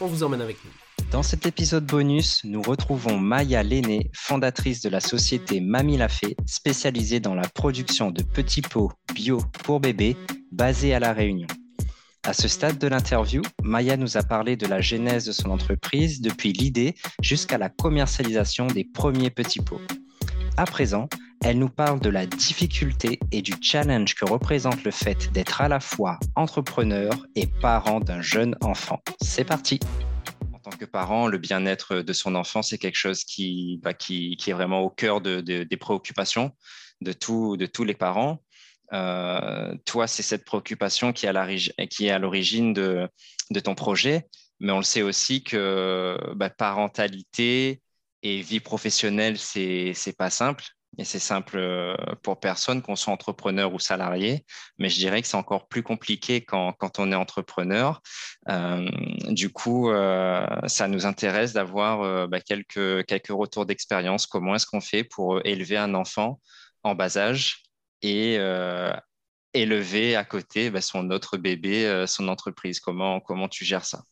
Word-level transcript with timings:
on 0.00 0.06
vous 0.06 0.22
emmène 0.22 0.40
avec 0.40 0.56
nous. 0.64 0.70
Dans 1.10 1.22
cet 1.22 1.46
épisode 1.46 1.86
bonus, 1.86 2.42
nous 2.44 2.60
retrouvons 2.60 3.18
Maya 3.18 3.62
Lenné, 3.62 4.10
fondatrice 4.14 4.82
de 4.82 4.88
la 4.88 5.00
société 5.00 5.60
Mamie 5.60 5.96
la 5.96 6.08
Fée, 6.08 6.36
spécialisée 6.46 7.20
dans 7.20 7.34
la 7.34 7.48
production 7.48 8.10
de 8.10 8.22
petits 8.22 8.62
pots 8.62 8.92
bio 9.14 9.40
pour 9.64 9.80
bébés, 9.80 10.16
basée 10.52 10.92
à 10.94 11.00
La 11.00 11.12
Réunion. 11.12 11.46
À 12.24 12.34
ce 12.34 12.46
stade 12.46 12.78
de 12.78 12.88
l'interview, 12.88 13.40
Maya 13.62 13.96
nous 13.96 14.18
a 14.18 14.22
parlé 14.22 14.56
de 14.56 14.66
la 14.66 14.82
genèse 14.82 15.24
de 15.24 15.32
son 15.32 15.50
entreprise 15.50 16.20
depuis 16.20 16.52
l'idée 16.52 16.94
jusqu'à 17.22 17.56
la 17.56 17.70
commercialisation 17.70 18.66
des 18.66 18.84
premiers 18.84 19.30
petits 19.30 19.60
pots. 19.60 19.80
À 20.58 20.66
présent, 20.66 21.08
elle 21.44 21.58
nous 21.58 21.68
parle 21.68 22.00
de 22.00 22.10
la 22.10 22.26
difficulté 22.26 23.18
et 23.32 23.42
du 23.42 23.54
challenge 23.60 24.14
que 24.14 24.24
représente 24.24 24.84
le 24.84 24.90
fait 24.90 25.32
d'être 25.32 25.60
à 25.60 25.68
la 25.68 25.80
fois 25.80 26.18
entrepreneur 26.34 27.12
et 27.34 27.46
parent 27.46 28.00
d'un 28.00 28.20
jeune 28.20 28.56
enfant. 28.60 29.00
C'est 29.22 29.44
parti 29.44 29.78
En 30.52 30.58
tant 30.58 30.76
que 30.76 30.84
parent, 30.84 31.28
le 31.28 31.38
bien-être 31.38 31.96
de 31.96 32.12
son 32.12 32.34
enfant, 32.34 32.62
c'est 32.62 32.78
quelque 32.78 32.96
chose 32.96 33.24
qui, 33.24 33.80
bah, 33.82 33.94
qui, 33.94 34.36
est 34.46 34.52
vraiment 34.52 34.80
au 34.80 34.90
cœur 34.90 35.20
des 35.20 35.76
préoccupations 35.78 36.52
de, 37.00 37.12
de 37.56 37.66
tous 37.66 37.84
les 37.84 37.94
parents. 37.94 38.42
Euh, 38.92 39.74
toi, 39.84 40.06
c'est 40.06 40.22
cette 40.22 40.44
préoccupation 40.44 41.12
qui 41.12 41.26
est 41.26 42.10
à 42.10 42.18
l'origine 42.18 42.72
de, 42.72 43.08
ton 43.62 43.74
projet, 43.74 44.26
mais 44.60 44.72
on 44.72 44.78
le 44.78 44.84
sait 44.84 45.02
aussi 45.02 45.42
que 45.42 46.16
bah, 46.34 46.50
parentalité 46.50 47.80
et 48.22 48.40
vie 48.40 48.60
professionnelle, 48.60 49.38
c'est 49.38 50.16
pas 50.16 50.30
simple. 50.30 50.64
Et 50.98 51.04
c'est 51.04 51.18
simple 51.18 51.56
euh, 51.58 51.96
pour 52.22 52.40
personne, 52.40 52.82
qu'on 52.82 52.96
soit 52.96 53.12
entrepreneur 53.12 53.72
ou 53.72 53.78
salarié, 53.78 54.44
mais 54.78 54.88
je 54.88 54.96
dirais 54.96 55.22
que 55.22 55.28
c'est 55.28 55.36
encore 55.36 55.68
plus 55.68 55.82
compliqué 55.82 56.44
quand, 56.44 56.74
on 56.98 57.12
est 57.12 57.14
entrepreneur. 57.14 58.02
Euh, 58.48 58.88
du 59.28 59.50
coup, 59.50 59.90
ça 60.66 60.88
nous 60.88 61.06
intéresse 61.06 61.52
d'avoir 61.52 62.28
bah, 62.28 62.40
quelques, 62.40 63.06
quelques 63.06 63.28
retours 63.28 63.64
d'expérience. 63.64 64.26
Comment 64.26 64.54
est-ce 64.56 64.66
qu'on 64.66 64.80
fait 64.80 65.04
pour 65.04 65.40
élever 65.46 65.76
un 65.76 65.94
enfant 65.94 66.40
en 66.82 66.94
bas 66.94 67.16
âge 67.16 67.62
et 68.02 68.36
euh, 68.38 68.92
élever 69.54 70.16
à 70.16 70.24
côté 70.24 70.70
bah, 70.70 70.80
son 70.80 71.10
autre 71.10 71.36
bébé, 71.36 71.86
euh, 71.86 72.06
son 72.06 72.28
entreprise? 72.28 72.80
Comment, 72.80 73.20
comment 73.20 73.48
tu 73.48 73.64
gères 73.64 73.84
ça? 73.84 74.02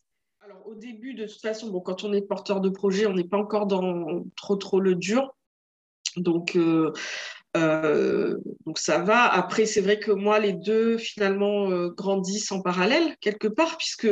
Au 0.64 0.74
début, 0.74 1.14
de 1.14 1.26
toute 1.26 1.40
façon, 1.40 1.70
bon, 1.70 1.80
quand 1.80 2.02
on 2.02 2.12
est 2.12 2.22
porteur 2.22 2.60
de 2.60 2.68
projet, 2.68 3.06
on 3.06 3.12
n'est 3.12 3.24
pas 3.24 3.38
encore 3.38 3.66
dans 3.66 4.24
trop, 4.36 4.56
trop 4.56 4.80
le 4.80 4.96
dur. 4.96 5.35
Donc, 6.16 6.56
euh, 6.56 6.92
euh, 7.56 8.36
donc 8.66 8.78
ça 8.78 8.98
va. 8.98 9.24
Après, 9.32 9.66
c'est 9.66 9.80
vrai 9.80 9.98
que 9.98 10.10
moi, 10.10 10.38
les 10.38 10.52
deux 10.52 10.98
finalement 10.98 11.70
euh, 11.70 11.88
grandissent 11.88 12.52
en 12.52 12.60
parallèle 12.60 13.16
quelque 13.20 13.48
part, 13.48 13.78
puisque 13.78 14.08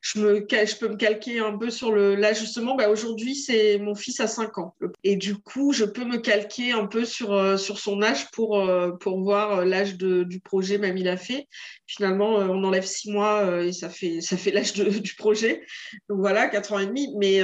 je, 0.00 0.76
peux 0.78 0.88
me 0.88 0.96
calquer 0.96 1.40
un 1.40 1.56
peu 1.56 1.70
sur 1.70 1.92
le. 1.92 2.14
Là, 2.14 2.32
justement, 2.32 2.74
bah, 2.74 2.88
aujourd'hui, 2.88 3.34
c'est 3.34 3.78
mon 3.78 3.94
fils 3.94 4.20
a 4.20 4.26
5 4.26 4.58
ans. 4.58 4.74
Et 5.02 5.16
du 5.16 5.36
coup, 5.36 5.72
je 5.72 5.84
peux 5.84 6.04
me 6.04 6.18
calquer 6.18 6.72
un 6.72 6.86
peu 6.86 7.04
sur, 7.04 7.58
son 7.58 8.02
âge 8.02 8.30
pour, 8.30 8.58
voir 9.04 9.64
l'âge 9.64 9.96
du 9.96 10.40
projet 10.40 10.78
Mamie 10.78 11.02
l'a 11.02 11.16
fait. 11.16 11.48
Finalement, 11.86 12.36
on 12.36 12.64
enlève 12.64 12.86
6 12.86 13.10
mois 13.10 13.62
et 13.62 13.72
ça 13.72 13.88
fait, 13.88 14.20
ça 14.22 14.36
fait 14.36 14.50
l'âge 14.50 14.72
du 14.72 15.14
projet. 15.14 15.64
Donc 16.08 16.18
voilà, 16.20 16.48
4 16.48 16.72
ans 16.72 16.78
et 16.78 16.86
demi. 16.86 17.14
Mais 17.18 17.42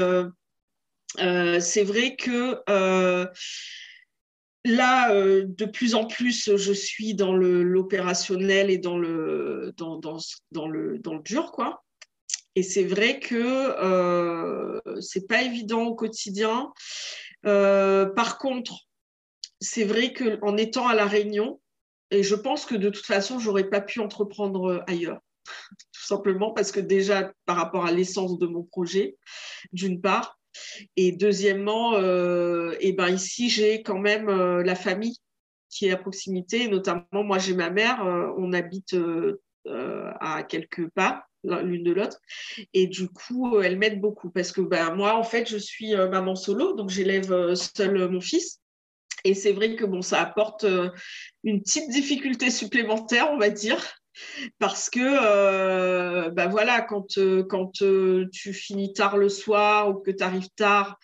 c'est 1.61 1.85
vrai 1.85 2.17
que 2.17 2.59
Là, 4.65 5.13
euh, 5.13 5.45
de 5.47 5.65
plus 5.65 5.95
en 5.95 6.07
plus, 6.07 6.57
je 6.57 6.73
suis 6.73 7.15
dans 7.15 7.35
l'opérationnel 7.35 8.71
et 8.71 8.79
dans 8.79 8.97
le, 8.97 9.75
dans, 9.77 11.19
dur. 11.25 11.53
Et 12.55 12.63
c'est 12.63 12.85
vrai 12.85 13.19
que 13.19 13.35
euh, 13.35 14.81
c'est 15.01 15.27
pas 15.27 15.43
évident 15.43 15.83
au 15.85 15.95
quotidien. 15.95 16.73
Euh, 17.45 18.07
par 18.07 18.39
contre, 18.39 18.87
c'est 19.61 19.85
vrai 19.85 20.13
qu'en 20.13 20.57
étant 20.57 20.87
à 20.87 20.95
La 20.95 21.07
Réunion, 21.07 21.61
et 22.13 22.23
je 22.23 22.35
pense 22.35 22.65
que 22.65 22.75
de 22.77 22.91
toute 22.91 23.07
façon, 23.07 23.39
j'aurais 23.39 23.69
pas 23.69 23.81
pu 23.81 23.99
entreprendre 23.99 24.85
ailleurs. 24.87 25.19
Tout 25.93 26.07
simplement 26.07 26.53
parce 26.53 26.71
que 26.71 26.81
déjà, 26.81 27.33
par 27.47 27.57
rapport 27.57 27.87
à 27.87 27.91
l'essence 27.91 28.39
de 28.39 28.47
mon 28.47 28.63
projet, 28.63 29.17
d'une 29.73 30.01
part, 30.01 30.39
et 30.97 31.13
deuxièmement, 31.13 31.95
euh, 31.95 32.75
et 32.81 32.93
ben 32.93 33.09
ici, 33.09 33.49
j'ai 33.49 33.83
quand 33.83 33.99
même 33.99 34.29
euh, 34.29 34.63
la 34.63 34.75
famille 34.75 35.17
qui 35.71 35.87
est 35.87 35.93
à 35.93 35.97
proximité. 35.97 36.69
Notamment, 36.69 37.07
moi, 37.13 37.39
j'ai 37.39 37.55
ma 37.55 37.71
mère. 37.71 38.05
Euh, 38.05 38.33
on 38.37 38.53
habite 38.53 38.97
à 39.67 40.43
quelques 40.43 40.89
pas 40.91 41.27
l'une 41.45 41.83
de 41.83 41.93
l'autre. 41.93 42.19
Et 42.73 42.87
du 42.87 43.09
coup, 43.09 43.61
elle 43.61 43.79
m'aide 43.79 44.01
beaucoup 44.01 44.31
parce 44.31 44.53
que 44.53 44.61
ben, 44.61 44.95
moi, 44.95 45.17
en 45.17 45.25
fait, 45.25 45.49
je 45.49 45.57
suis 45.57 45.95
maman 45.95 46.35
solo, 46.35 46.75
donc 46.75 46.91
j'élève 46.91 47.55
seul 47.55 48.09
mon 48.09 48.21
fils. 48.21 48.61
Et 49.25 49.35
c'est 49.35 49.53
vrai 49.53 49.77
que 49.77 49.85
bon, 49.85 50.03
ça 50.03 50.21
apporte 50.21 50.67
une 51.45 51.63
petite 51.63 51.89
difficulté 51.91 52.51
supplémentaire, 52.51 53.31
on 53.33 53.39
va 53.39 53.51
dire, 53.51 53.81
parce 54.59 54.91
que 54.91 55.01
euh, 55.01 56.31
bah 56.31 56.47
voilà, 56.47 56.81
quand, 56.83 57.19
euh, 57.19 57.43
quand 57.45 57.83
euh, 57.83 58.29
tu 58.33 58.53
finis 58.53 58.93
tard 58.93 59.17
le 59.17 59.29
soir 59.29 59.91
ou 59.91 59.95
que 59.95 60.11
tu 60.11 60.23
arrives 60.23 60.51
tard, 60.57 60.99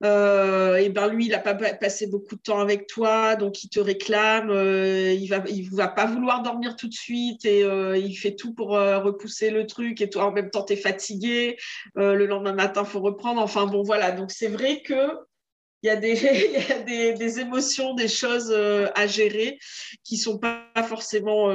et 0.00 0.90
ben 0.90 1.08
lui, 1.08 1.26
il 1.26 1.30
n'a 1.30 1.40
pas 1.40 1.54
passé 1.54 2.06
beaucoup 2.06 2.36
de 2.36 2.40
temps 2.40 2.60
avec 2.60 2.86
toi, 2.86 3.34
donc 3.34 3.64
il 3.64 3.68
te 3.68 3.80
réclame, 3.80 4.50
il 4.50 5.26
va, 5.26 5.42
il 5.48 5.68
va 5.74 5.88
pas 5.88 6.06
vouloir 6.06 6.42
dormir 6.42 6.76
tout 6.76 6.86
de 6.86 6.94
suite 6.94 7.44
et 7.44 7.62
il 7.62 8.14
fait 8.14 8.36
tout 8.36 8.54
pour 8.54 8.68
repousser 8.68 9.50
le 9.50 9.66
truc 9.66 10.00
et 10.00 10.08
toi 10.08 10.26
en 10.26 10.30
même 10.30 10.50
temps 10.50 10.62
tu 10.62 10.74
es 10.74 10.76
fatigué, 10.76 11.56
le 11.96 12.26
lendemain 12.26 12.52
matin 12.52 12.84
il 12.84 12.88
faut 12.88 13.00
reprendre, 13.00 13.40
enfin 13.40 13.66
bon 13.66 13.82
voilà, 13.82 14.12
donc 14.12 14.30
c'est 14.30 14.46
vrai 14.46 14.82
que 14.82 15.18
il 15.82 15.88
y 15.88 15.90
a, 15.90 15.96
des, 15.96 16.12
il 16.54 16.68
y 16.68 16.72
a 16.72 16.78
des, 16.78 17.14
des, 17.14 17.40
émotions, 17.40 17.94
des 17.94 18.06
choses 18.06 18.52
à 18.94 19.06
gérer 19.08 19.58
qui 20.04 20.16
sont 20.16 20.38
pas 20.38 20.70
forcément 20.84 21.50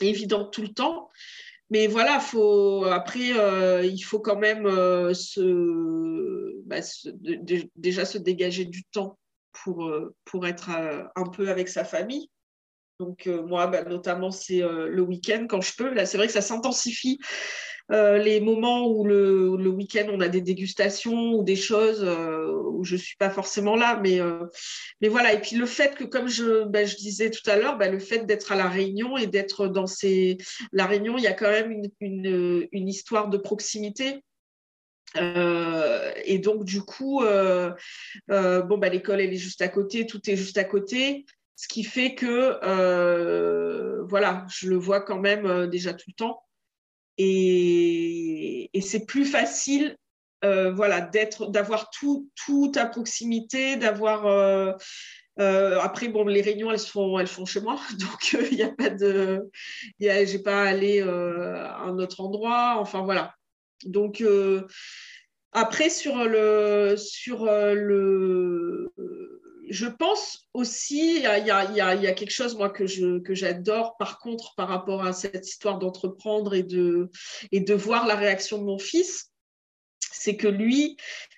évident 0.00 0.44
tout 0.44 0.62
le 0.62 0.68
temps. 0.68 1.10
Mais 1.70 1.86
voilà, 1.86 2.20
faut, 2.20 2.84
après, 2.84 3.36
euh, 3.36 3.84
il 3.84 4.00
faut 4.00 4.20
quand 4.20 4.38
même 4.38 4.66
euh, 4.66 5.14
se, 5.14 6.60
bah, 6.66 6.80
déjà 7.76 8.04
se 8.04 8.18
dégager 8.18 8.64
du 8.64 8.84
temps 8.84 9.18
pour, 9.52 9.86
euh, 9.86 10.14
pour 10.24 10.46
être 10.46 10.70
un 10.70 11.28
peu 11.30 11.48
avec 11.48 11.68
sa 11.68 11.84
famille. 11.84 12.28
Donc 13.00 13.26
moi, 13.26 13.66
bah, 13.66 13.84
notamment, 13.84 14.30
c'est 14.30 14.60
le 14.60 15.00
week-end 15.02 15.46
quand 15.48 15.60
je 15.60 15.72
peux. 15.76 15.92
Là, 15.92 16.06
c'est 16.06 16.16
vrai 16.16 16.26
que 16.26 16.32
ça 16.32 16.40
s'intensifie 16.40 17.18
euh, 17.92 18.16
les 18.16 18.40
moments 18.40 18.88
où 18.88 19.04
le, 19.04 19.56
le 19.56 19.68
week-end 19.68 20.06
on 20.10 20.20
a 20.20 20.28
des 20.28 20.40
dégustations 20.40 21.34
ou 21.34 21.44
des 21.44 21.56
choses 21.56 22.02
euh, 22.02 22.50
où 22.70 22.82
je 22.82 22.96
suis 22.96 23.16
pas 23.16 23.28
forcément 23.28 23.76
là, 23.76 24.00
mais 24.02 24.20
euh, 24.20 24.44
mais 25.02 25.08
voilà. 25.08 25.34
Et 25.34 25.40
puis 25.40 25.56
le 25.56 25.66
fait 25.66 25.94
que, 25.94 26.04
comme 26.04 26.28
je, 26.28 26.64
ben, 26.64 26.86
je 26.86 26.96
disais 26.96 27.30
tout 27.30 27.48
à 27.48 27.56
l'heure, 27.56 27.76
ben, 27.76 27.92
le 27.92 27.98
fait 27.98 28.24
d'être 28.24 28.52
à 28.52 28.56
la 28.56 28.68
Réunion 28.68 29.18
et 29.18 29.26
d'être 29.26 29.68
dans 29.68 29.86
ces 29.86 30.38
la 30.72 30.86
Réunion, 30.86 31.18
il 31.18 31.24
y 31.24 31.26
a 31.26 31.34
quand 31.34 31.50
même 31.50 31.82
une, 32.00 32.66
une, 32.72 32.88
histoire 32.88 33.28
de 33.28 33.36
proximité. 33.36 34.22
Euh, 35.16 36.10
et 36.24 36.38
donc, 36.38 36.64
du 36.64 36.80
coup, 36.80 37.22
euh, 37.22 37.70
euh, 38.30 38.62
bon, 38.62 38.78
bah, 38.78 38.88
l'école, 38.88 39.20
elle 39.20 39.32
est 39.32 39.36
juste 39.36 39.60
à 39.60 39.68
côté, 39.68 40.06
tout 40.06 40.20
est 40.28 40.36
juste 40.36 40.58
à 40.58 40.64
côté, 40.64 41.26
ce 41.56 41.68
qui 41.68 41.84
fait 41.84 42.14
que, 42.14 42.58
voilà, 44.08 44.46
je 44.50 44.68
le 44.68 44.76
vois 44.76 45.00
quand 45.00 45.18
même 45.18 45.66
déjà 45.68 45.94
tout 45.94 46.08
le 46.08 46.14
temps. 46.14 46.40
Et, 47.18 48.70
c'est 48.82 49.06
plus 49.06 49.24
facile 49.24 49.96
euh, 50.44 50.70
voilà, 50.72 51.00
d'avoir 51.48 51.90
tout, 51.90 52.28
tout 52.34 52.72
à 52.74 52.86
proximité, 52.86 53.76
d'avoir. 53.76 54.26
Euh, 54.26 54.72
euh, 55.40 55.80
après, 55.80 56.08
bon, 56.08 56.26
les 56.26 56.42
réunions, 56.42 56.70
elles 56.70 56.78
font, 56.78 57.18
elles 57.18 57.26
font 57.26 57.46
chez 57.46 57.60
moi, 57.60 57.80
donc 57.98 58.36
il 58.50 58.56
n'y 58.56 58.62
a 58.62 58.70
pas 58.70 58.90
de, 58.90 59.50
j'ai 59.98 60.38
pas 60.38 60.64
à 60.64 60.68
aller 60.68 61.00
à 61.00 61.78
un 61.78 61.98
autre 61.98 62.20
endroit. 62.20 62.76
Enfin 62.78 63.02
voilà. 63.02 63.34
Donc 63.84 64.22
après 65.52 65.88
sur 65.88 66.24
le, 66.24 66.94
sur 66.96 67.46
le 67.46 68.92
je 69.70 69.86
pense 69.86 70.48
aussi, 70.52 71.16
il 71.16 71.22
y 71.22 71.26
a, 71.28 72.12
quelque 72.12 72.30
chose 72.30 72.56
que 72.74 73.34
j'adore 73.34 73.96
par 73.98 74.18
contre 74.18 74.54
par 74.56 74.68
rapport 74.68 75.04
à 75.04 75.12
cette 75.12 75.48
histoire 75.48 75.78
d'entreprendre 75.78 76.54
et 76.54 76.62
de, 76.62 77.74
voir 77.74 78.06
la 78.06 78.16
réaction 78.16 78.58
de 78.58 78.64
mon 78.64 78.78
fils, 78.78 79.30
c'est 80.12 80.36
que 80.36 80.48
lui, 80.48 80.96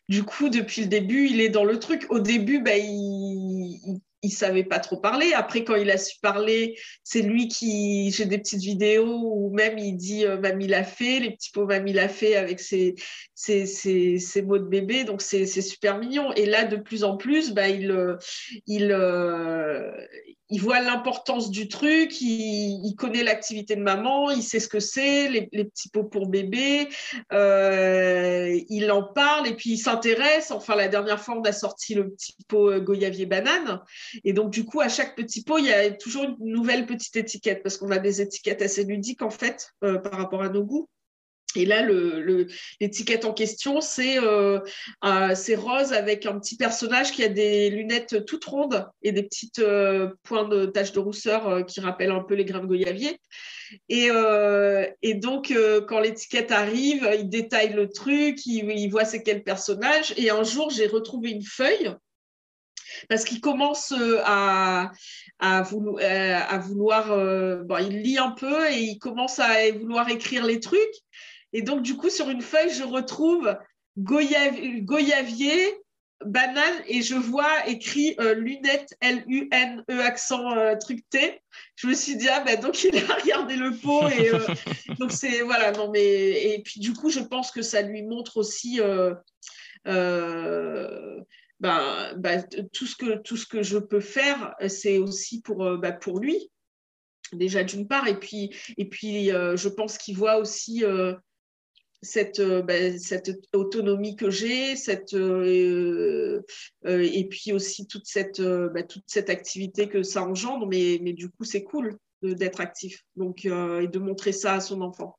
du 0.09 0.23
coup, 0.23 0.49
depuis 0.49 0.83
le 0.83 0.89
début, 0.89 1.29
il 1.29 1.41
est 1.41 1.49
dans 1.49 1.65
le 1.65 1.79
truc. 1.79 2.07
Au 2.11 2.21
début, 2.21 2.61
bah, 2.61 2.77
il, 2.77 4.01
il 4.23 4.31
savait 4.31 4.65
pas 4.65 4.79
trop 4.79 4.97
parler. 4.97 5.33
Après, 5.35 5.65
quand 5.65 5.77
il 5.77 5.91
a 5.91 5.99
su 5.99 6.19
parler, 6.21 6.77
c'est 7.05 7.23
lui 7.23 7.49
qui. 7.49 8.11
J'ai 8.11 8.27
des 8.27 8.39
petites 8.39 8.63
vidéos 8.63 9.21
où 9.25 9.51
même 9.55 9.79
il 9.79 9.97
dit 9.97 10.25
euh, 10.25 10.39
Mamie 10.39 10.69
l'a 10.69 10.85
fait, 10.85 11.21
les 11.21 11.31
petits 11.31 11.51
pots 11.53 11.67
Mamie 11.67 11.93
l'a 11.93 12.09
fait 12.09 12.37
avec 12.37 12.61
ses, 12.61 12.95
ses, 13.35 13.67
ses, 13.67 14.43
mots 14.43 14.59
de 14.59 14.65
bébé. 14.65 15.05
Donc, 15.05 15.23
c'est 15.23 15.47
super 15.47 15.99
mignon. 15.99 16.33
Et 16.35 16.47
là, 16.47 16.65
de 16.65 16.77
plus 16.77 17.05
en 17.05 17.17
plus, 17.17 17.53
bah, 17.53 17.69
il, 17.69 17.91
euh, 17.91 18.17
il, 18.67 18.91
euh, 18.93 19.91
il 20.49 20.61
voit 20.61 20.81
l'importance 20.81 21.51
du 21.51 21.69
truc, 21.69 22.21
il, 22.21 22.95
connaît 22.97 23.25
l'activité 23.25 23.77
de 23.77 23.83
maman, 23.83 24.31
il 24.31 24.43
sait 24.43 24.61
ce 24.61 24.69
que 24.69 24.81
c'est, 24.81 25.29
les, 25.29 25.47
petits 25.47 25.89
pots 25.91 26.05
pour 26.05 26.29
bébé, 26.29 26.89
euh, 27.33 28.59
il 28.69 28.91
en 28.91 29.03
parle 29.03 29.49
et 29.49 29.55
puis 29.55 29.71
il 29.71 29.79
s'intéresse. 29.79 30.51
Enfin, 30.51 30.77
la 30.77 30.89
dernière 30.89 31.21
fois, 31.21 31.37
on 31.37 31.43
a 31.43 31.53
sorti 31.53 31.95
le 31.95 32.11
petit 32.11 32.37
pot 32.49 32.79
goyavier 32.81 33.27
banane. 33.27 33.83
Et 34.25 34.33
donc, 34.33 34.51
du 34.51 34.65
coup, 34.65 34.81
à 34.81 34.89
chaque 34.89 35.17
petit 35.17 35.43
pot, 35.43 35.59
il 35.59 35.67
y 35.67 35.73
a 35.73 35.91
toujours 35.91 36.25
une 36.25 36.37
nouvelle 36.41 36.87
petite 36.87 37.17
étiquette 37.17 37.63
parce 37.63 37.77
qu'on 37.77 37.91
a 37.91 37.99
des 37.99 38.21
étiquettes 38.21 38.63
assez 38.63 38.85
ludiques, 38.85 39.23
en 39.23 39.31
fait, 39.31 39.73
euh, 39.85 39.99
par 39.99 40.13
rapport 40.13 40.43
à 40.43 40.49
nos 40.49 40.65
goûts. 40.65 40.89
Et 41.57 41.65
là, 41.65 41.87
l'étiquette 42.81 43.25
en 43.25 43.33
question, 43.33 43.79
euh, 43.99 44.61
c'est 45.35 45.55
rose 45.55 45.93
avec 45.93 46.27
un 46.27 46.39
petit 46.39 46.57
personnage 46.57 47.13
qui 47.13 47.25
a 47.25 47.29
des 47.29 47.71
lunettes 47.71 48.25
toutes 48.27 48.45
rondes 48.45 48.87
et 49.03 49.13
des 49.13 49.23
petites 49.23 49.61
euh, 49.61 50.11
points 50.23 50.47
de 50.47 50.67
taches 50.67 50.93
de 50.93 51.01
rousseur 51.01 51.49
euh, 51.49 51.63
qui 51.63 51.81
rappellent 51.81 52.11
un 52.11 52.23
peu 52.23 52.35
les 52.35 52.45
grains 52.45 52.61
de 52.61 52.67
goyavier. 52.67 53.19
Et 53.89 54.11
donc, 55.15 55.53
quand 55.89 55.99
l'étiquette 55.99 56.53
arrive, 56.53 57.09
il 57.19 57.29
détaille 57.29 57.73
le 57.73 57.89
truc, 57.89 58.47
il, 58.47 58.89
voit 58.89 59.05
c'est 59.05 59.23
quel 59.23 59.43
personnage. 59.43 60.15
Et 60.17 60.31
un 60.31 60.45
jour, 60.45 60.71
j'ai 60.71 60.87
retrouvé 60.87 61.31
une 61.31 61.43
feuille 61.43 61.91
parce 63.09 63.25
qu'il 63.25 63.41
commence 63.41 63.95
à, 64.25 64.91
à, 65.39 65.63
vouloir, 65.63 66.03
à 66.03 66.59
vouloir 66.59 67.09
bon, 67.65 67.79
il 67.79 68.03
lit 68.03 68.19
un 68.19 68.31
peu 68.31 68.71
et 68.71 68.81
il 68.81 68.99
commence 68.99 69.39
à 69.39 69.71
vouloir 69.73 70.09
écrire 70.09 70.45
les 70.45 70.61
trucs. 70.61 70.81
Et 71.53 71.63
donc, 71.63 71.83
du 71.83 71.97
coup, 71.97 72.11
sur 72.11 72.29
une 72.29 72.43
feuille, 72.43 72.71
je 72.71 72.85
retrouve 72.85 73.57
Goyavier, 73.99 75.75
banane, 76.25 76.83
et 76.87 77.03
je 77.03 77.15
vois 77.15 77.67
écrit 77.67 78.15
euh, 78.21 78.35
lunettes, 78.35 78.95
L-U-N-E, 79.01 80.01
accent 80.01 80.57
euh, 80.57 80.75
truc 80.77 81.05
T. 81.11 81.41
Je 81.77 81.87
me 81.87 81.95
suis 81.95 82.17
dit, 82.17 82.29
ah 82.29 82.41
ben 82.41 82.61
donc 82.61 82.83
il 82.85 82.97
a 82.97 83.15
regardé 83.23 83.57
le 83.57 83.75
pot. 83.77 84.09
Et, 84.09 84.35
euh, 84.35 84.41
donc, 84.99 85.13
c'est, 85.13 85.43
voilà, 85.43 85.73
non, 85.73 85.91
mais. 85.91 86.55
Et 86.55 86.63
puis, 86.63 86.81
du 86.81 86.93
coup, 86.93 87.11
je 87.11 87.21
pense 87.21 87.51
que 87.51 87.63
ça 87.63 87.83
lui 87.83 88.03
montre 88.03 88.37
aussi. 88.37 88.81
Ben, 91.61 92.15
ben, 92.19 92.47
tout, 92.73 92.87
ce 92.87 92.97
que, 92.97 93.19
tout 93.19 93.37
ce 93.37 93.47
que 93.47 93.63
je 93.63 93.79
peux 93.79 94.01
faire, 94.01 94.55
c'est 94.69 94.99
aussi 94.99 95.41
pour, 95.41 95.79
ben, 95.79 95.93
pour 95.93 96.19
lui, 96.19 96.51
déjà 97.33 97.65
d'une 97.65 97.89
part, 97.89 98.07
et 98.09 98.19
puis, 98.19 98.55
et 98.77 98.89
puis 98.89 99.29
je 99.29 99.69
pense 99.69 99.97
qu'il 99.97 100.17
voit 100.17 100.37
aussi 100.37 100.85
cette, 102.03 102.41
euh, 102.41 102.63
ben, 102.63 102.99
cette 102.99 103.31
autonomie 103.55 104.17
que 104.17 104.31
j'ai, 104.31 104.75
euh, 105.15 106.43
euh, 106.87 107.11
et 107.13 107.25
puis 107.29 107.53
aussi 107.53 107.87
toute 107.87 108.07
cette, 108.07 108.43
toute 108.89 109.05
cette 109.07 109.31
activité 109.31 109.89
que 109.89 110.03
ça 110.03 110.23
engendre. 110.23 110.67
Mais, 110.67 110.99
mais 111.03 111.13
du 111.13 111.29
coup, 111.29 111.45
c'est 111.45 111.65
cool 111.65 111.97
d'être 112.23 112.61
actif 112.61 113.05
donc, 113.15 113.45
et 113.45 113.49
de 113.89 113.99
montrer 113.99 114.33
ça 114.33 114.55
à 114.55 114.61
son 114.61 114.81
enfant. 114.81 115.19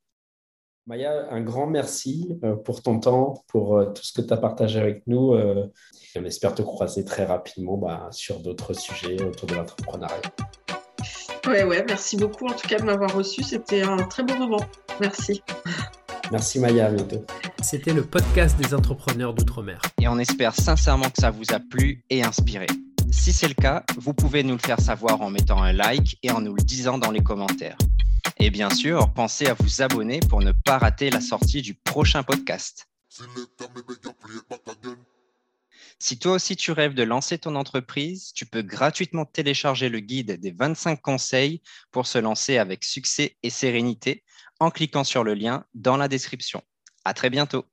Maya, 0.88 1.28
un 1.32 1.42
grand 1.42 1.68
merci 1.68 2.40
pour 2.64 2.82
ton 2.82 3.02
temps, 3.02 3.44
pour 3.48 3.84
tout 3.94 4.04
ce 4.04 4.14
que 4.14 4.26
tu 4.26 4.34
as 4.34 4.38
partagé 4.38 4.80
avec 4.80 5.04
nous. 5.06 5.36
on 5.36 6.24
espère 6.24 6.56
te 6.56 6.62
croiser 6.62 7.04
très 7.04 7.26
rapidement 7.26 7.76
bah, 7.76 8.08
sur 8.12 8.40
d'autres 8.40 8.72
sujets 8.72 9.22
autour 9.22 9.50
de 9.50 9.56
l'entrepreneuriat. 9.56 10.22
Ouais, 11.46 11.66
ouais, 11.66 11.84
merci 11.86 12.16
beaucoup 12.16 12.48
en 12.48 12.54
tout 12.54 12.68
cas 12.70 12.80
de 12.80 12.86
m'avoir 12.86 13.14
reçu. 13.14 13.44
C'était 13.44 13.82
un 13.82 13.98
très 13.98 14.24
bon 14.24 14.38
moment. 14.38 14.66
Merci. 15.02 15.44
Merci 16.32 16.60
Maya, 16.60 16.88
à 16.88 16.92
C'était 17.62 17.94
le 17.94 18.04
podcast 18.04 18.58
des 18.58 18.74
entrepreneurs 18.74 19.34
d'outre-mer. 19.34 19.82
Et 20.02 20.08
on 20.08 20.18
espère 20.20 20.56
sincèrement 20.56 21.10
que 21.10 21.22
ça 21.22 21.32
vous 21.32 21.54
a 21.54 21.60
plu 21.60 22.06
et 22.10 22.24
inspiré. 22.24 22.68
Si 23.12 23.34
c'est 23.34 23.48
le 23.50 23.56
cas, 23.56 23.84
vous 23.98 24.14
pouvez 24.14 24.44
nous 24.44 24.54
le 24.54 24.62
faire 24.62 24.80
savoir 24.80 25.22
en 25.22 25.30
mettant 25.30 25.62
un 25.62 25.74
like 25.74 26.18
et 26.24 26.32
en 26.32 26.40
nous 26.40 26.54
le 26.54 26.64
disant 26.64 26.98
dans 26.98 27.12
les 27.12 27.22
commentaires. 27.22 27.78
Et 28.40 28.50
bien 28.50 28.70
sûr, 28.70 29.12
pensez 29.14 29.48
à 29.48 29.56
vous 29.56 29.82
abonner 29.82 30.20
pour 30.20 30.42
ne 30.42 30.52
pas 30.52 30.78
rater 30.78 31.10
la 31.10 31.22
sortie 31.22 31.62
du 31.62 31.74
prochain 31.74 32.24
podcast. 32.24 32.88
Si 36.00 36.20
toi 36.20 36.34
aussi 36.34 36.56
tu 36.56 36.72
rêves 36.72 36.94
de 36.94 37.02
lancer 37.02 37.40
ton 37.40 37.56
entreprise, 37.56 38.32
tu 38.34 38.46
peux 38.46 38.62
gratuitement 38.62 39.26
télécharger 39.26 39.90
le 39.90 40.00
guide 40.00 40.40
des 40.40 40.52
25 40.52 41.02
conseils 41.02 41.62
pour 41.92 42.06
se 42.06 42.20
lancer 42.20 42.60
avec 42.60 42.84
succès 42.84 43.36
et 43.42 43.50
sérénité 43.50 44.24
en 44.60 44.70
cliquant 44.70 45.04
sur 45.04 45.24
le 45.24 45.34
lien 45.34 45.66
dans 45.74 45.98
la 45.98 46.08
description. 46.08 46.62
À 47.06 47.16
très 47.16 47.32
bientôt. 47.32 47.66